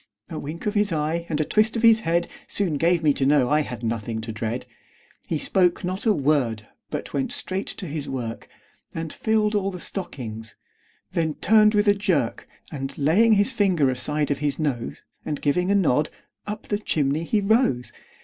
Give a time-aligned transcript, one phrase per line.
[0.31, 3.23] A wink of his eye, and a twist of his head, Soon gave me to
[3.23, 4.65] know I had nothing to dread.
[5.27, 8.47] He spoke not a word, but went straight to his work,
[8.95, 10.55] And filled all the stockings;
[11.11, 15.69] then turned with a jerk, And laying his finger aside of his nose, And giving
[15.69, 16.09] a nod,
[16.47, 17.93] up the chimney he rose.